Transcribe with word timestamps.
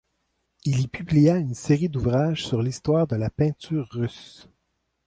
Il 0.65 0.79
y 0.81 0.87
publia 0.87 1.35
une 1.37 1.53
série 1.53 1.87
d'ouvrages 1.87 2.47
sur 2.47 2.63
l'histoire 2.63 3.05
de 3.05 3.15
la 3.15 3.29
peinture 3.29 3.87
russe. 3.91 4.49